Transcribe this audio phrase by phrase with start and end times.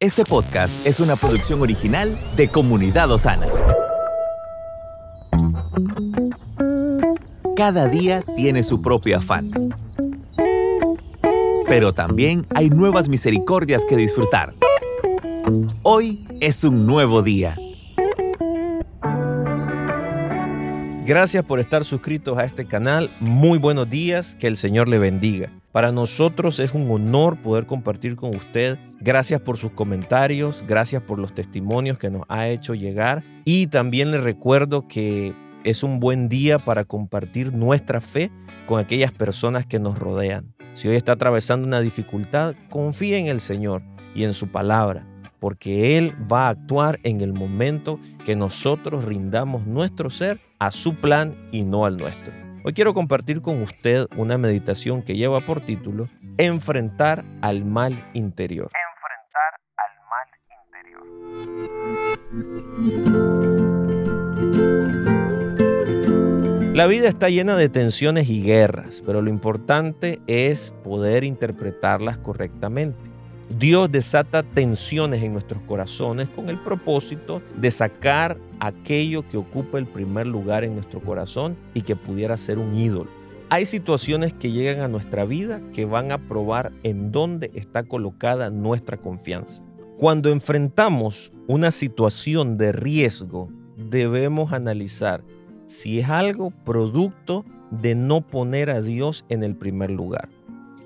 [0.00, 3.48] Este podcast es una producción original de Comunidad Osana.
[7.56, 9.50] Cada día tiene su propio afán.
[11.66, 14.54] Pero también hay nuevas misericordias que disfrutar.
[15.82, 17.56] Hoy es un nuevo día.
[21.04, 23.10] Gracias por estar suscritos a este canal.
[23.18, 24.36] Muy buenos días.
[24.36, 25.57] Que el Señor le bendiga.
[25.78, 28.80] Para nosotros es un honor poder compartir con usted.
[28.98, 30.64] Gracias por sus comentarios.
[30.66, 33.22] Gracias por los testimonios que nos ha hecho llegar.
[33.44, 38.32] Y también le recuerdo que es un buen día para compartir nuestra fe
[38.66, 40.52] con aquellas personas que nos rodean.
[40.72, 43.84] Si hoy está atravesando una dificultad, confíe en el Señor
[44.16, 45.06] y en su palabra
[45.38, 50.96] porque Él va a actuar en el momento que nosotros rindamos nuestro ser a su
[50.96, 52.47] plan y no al nuestro.
[52.64, 56.08] Hoy quiero compartir con usted una meditación que lleva por título
[56.38, 58.68] Enfrentar al mal interior.
[58.90, 60.26] Enfrentar al mal
[60.72, 61.02] interior.
[66.74, 73.07] La vida está llena de tensiones y guerras, pero lo importante es poder interpretarlas correctamente.
[73.48, 79.86] Dios desata tensiones en nuestros corazones con el propósito de sacar aquello que ocupa el
[79.86, 83.10] primer lugar en nuestro corazón y que pudiera ser un ídolo.
[83.48, 88.50] Hay situaciones que llegan a nuestra vida que van a probar en dónde está colocada
[88.50, 89.62] nuestra confianza.
[89.96, 95.24] Cuando enfrentamos una situación de riesgo, debemos analizar
[95.64, 100.28] si es algo producto de no poner a Dios en el primer lugar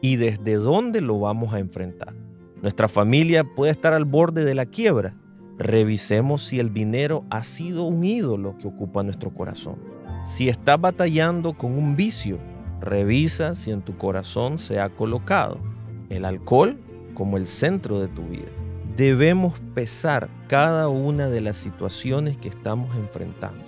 [0.00, 2.14] y desde dónde lo vamos a enfrentar.
[2.62, 5.14] Nuestra familia puede estar al borde de la quiebra.
[5.58, 9.76] Revisemos si el dinero ha sido un ídolo que ocupa nuestro corazón.
[10.24, 12.38] Si estás batallando con un vicio,
[12.80, 15.58] revisa si en tu corazón se ha colocado
[16.10, 16.78] el alcohol
[17.14, 18.48] como el centro de tu vida.
[18.96, 23.64] Debemos pesar cada una de las situaciones que estamos enfrentando.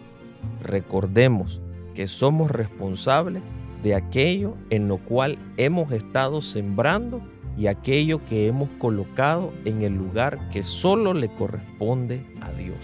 [0.64, 1.60] Recordemos
[1.94, 3.42] que somos responsables
[3.82, 7.20] de aquello en lo cual hemos estado sembrando
[7.60, 12.78] y aquello que hemos colocado en el lugar que solo le corresponde a Dios.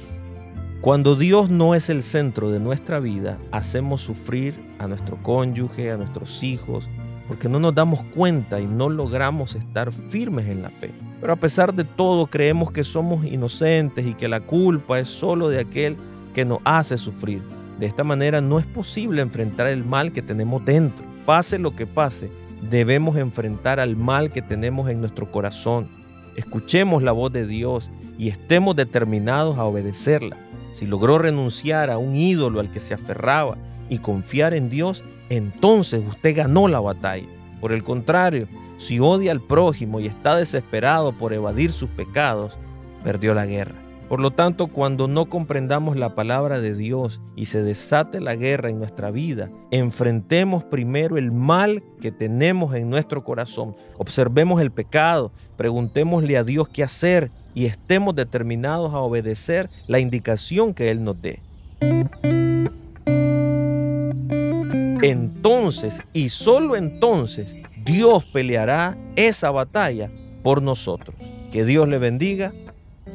[0.82, 5.96] Cuando Dios no es el centro de nuestra vida, hacemos sufrir a nuestro cónyuge, a
[5.96, 6.90] nuestros hijos,
[7.26, 10.90] porque no nos damos cuenta y no logramos estar firmes en la fe.
[11.22, 15.48] Pero a pesar de todo creemos que somos inocentes y que la culpa es solo
[15.48, 15.96] de aquel
[16.34, 17.40] que nos hace sufrir.
[17.80, 21.02] De esta manera no es posible enfrentar el mal que tenemos dentro.
[21.24, 22.30] Pase lo que pase,
[22.62, 25.88] debemos enfrentar al mal que tenemos en nuestro corazón.
[26.36, 30.36] Escuchemos la voz de Dios y estemos determinados a obedecerla.
[30.72, 33.56] Si logró renunciar a un ídolo al que se aferraba
[33.88, 37.26] y confiar en Dios, entonces usted ganó la batalla.
[37.60, 42.58] Por el contrario, si odia al prójimo y está desesperado por evadir sus pecados,
[43.02, 43.85] perdió la guerra.
[44.08, 48.70] Por lo tanto, cuando no comprendamos la palabra de Dios y se desate la guerra
[48.70, 53.74] en nuestra vida, enfrentemos primero el mal que tenemos en nuestro corazón.
[53.98, 60.72] Observemos el pecado, preguntémosle a Dios qué hacer y estemos determinados a obedecer la indicación
[60.72, 61.40] que Él nos dé.
[65.02, 70.10] Entonces, y solo entonces, Dios peleará esa batalla
[70.44, 71.16] por nosotros.
[71.50, 72.52] Que Dios le bendiga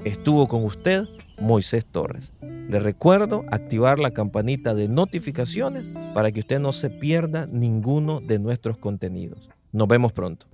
[0.04, 1.06] Estuvo con usted
[1.40, 2.34] Moisés Torres.
[2.42, 8.40] Le recuerdo activar la campanita de notificaciones para que usted no se pierda ninguno de
[8.40, 9.50] nuestros contenidos.
[9.72, 10.48] Nos vemos pronto.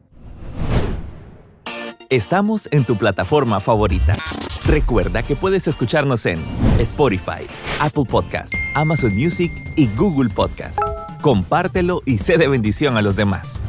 [2.10, 4.14] Estamos en tu plataforma favorita.
[4.66, 6.40] Recuerda que puedes escucharnos en
[6.80, 7.46] Spotify,
[7.82, 10.80] Apple Podcast, Amazon Music y Google Podcast.
[11.22, 13.60] Compártelo y sé de bendición a los demás.